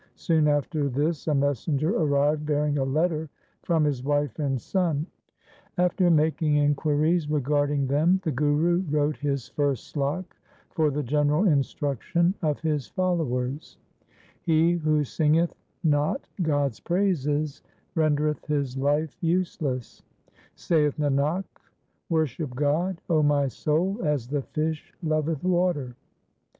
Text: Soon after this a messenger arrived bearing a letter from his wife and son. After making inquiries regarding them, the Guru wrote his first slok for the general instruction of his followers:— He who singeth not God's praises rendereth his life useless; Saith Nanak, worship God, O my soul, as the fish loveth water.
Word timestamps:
Soon 0.15 0.47
after 0.47 0.89
this 0.89 1.27
a 1.27 1.35
messenger 1.35 1.95
arrived 1.95 2.43
bearing 2.43 2.79
a 2.79 2.83
letter 2.83 3.29
from 3.61 3.83
his 3.83 4.03
wife 4.03 4.39
and 4.39 4.59
son. 4.59 5.05
After 5.77 6.09
making 6.09 6.55
inquiries 6.55 7.29
regarding 7.29 7.85
them, 7.85 8.19
the 8.23 8.31
Guru 8.31 8.81
wrote 8.89 9.17
his 9.17 9.49
first 9.49 9.93
slok 9.95 10.25
for 10.71 10.89
the 10.89 11.03
general 11.03 11.45
instruction 11.47 12.33
of 12.41 12.59
his 12.61 12.87
followers:— 12.87 13.77
He 14.41 14.71
who 14.71 15.03
singeth 15.03 15.53
not 15.83 16.25
God's 16.41 16.79
praises 16.79 17.61
rendereth 17.93 18.43
his 18.47 18.77
life 18.77 19.15
useless; 19.21 20.01
Saith 20.55 20.97
Nanak, 20.97 21.43
worship 22.09 22.55
God, 22.55 22.99
O 23.07 23.21
my 23.21 23.47
soul, 23.49 23.99
as 24.03 24.29
the 24.29 24.41
fish 24.41 24.95
loveth 25.03 25.43
water. 25.43 25.95